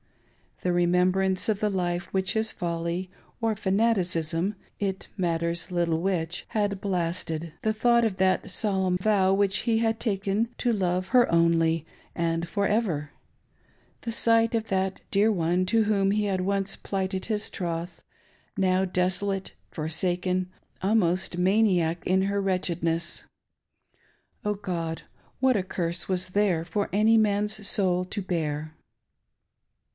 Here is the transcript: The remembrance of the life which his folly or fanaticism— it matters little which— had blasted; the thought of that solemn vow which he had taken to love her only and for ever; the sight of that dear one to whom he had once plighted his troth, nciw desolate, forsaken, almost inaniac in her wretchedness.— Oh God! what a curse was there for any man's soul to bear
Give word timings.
The 0.63 0.73
remembrance 0.73 1.47
of 1.49 1.59
the 1.59 1.69
life 1.71 2.05
which 2.11 2.33
his 2.33 2.51
folly 2.51 3.11
or 3.39 3.55
fanaticism— 3.55 4.55
it 4.89 5.07
matters 5.17 5.71
little 5.71 6.01
which— 6.01 6.45
had 6.59 6.81
blasted; 6.81 7.53
the 7.61 7.73
thought 7.73 8.03
of 8.05 8.17
that 8.17 8.49
solemn 8.49 8.97
vow 8.97 9.33
which 9.33 9.59
he 9.59 9.79
had 9.79 9.99
taken 9.99 10.49
to 10.59 10.73
love 10.73 11.09
her 11.09 11.31
only 11.31 11.85
and 12.15 12.47
for 12.47 12.67
ever; 12.67 13.11
the 14.01 14.11
sight 14.11 14.53
of 14.55 14.69
that 14.69 15.01
dear 15.11 15.31
one 15.31 15.65
to 15.67 15.83
whom 15.85 16.11
he 16.11 16.25
had 16.25 16.41
once 16.41 16.75
plighted 16.75 17.25
his 17.27 17.49
troth, 17.51 18.03
nciw 18.57 18.91
desolate, 18.91 19.53
forsaken, 19.71 20.49
almost 20.81 21.35
inaniac 21.37 22.03
in 22.05 22.23
her 22.23 22.41
wretchedness.— 22.41 23.25
Oh 24.45 24.55
God! 24.55 25.03
what 25.39 25.57
a 25.57 25.63
curse 25.63 26.07
was 26.07 26.29
there 26.29 26.63
for 26.65 26.89
any 26.91 27.17
man's 27.19 27.67
soul 27.67 28.05
to 28.05 28.21
bear 28.21 28.75